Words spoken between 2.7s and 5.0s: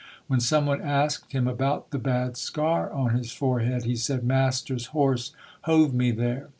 on his forehead, he said, "Master's